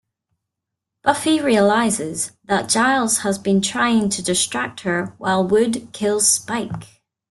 Buffy 1.03 1.39
realizes 1.39 2.31
that 2.45 2.67
Giles 2.67 3.19
has 3.19 3.37
been 3.37 3.61
trying 3.61 4.09
to 4.09 4.23
distract 4.23 4.79
her 4.79 5.13
while 5.19 5.47
Wood 5.47 5.89
kills 5.93 6.27
Spike. 6.27 7.03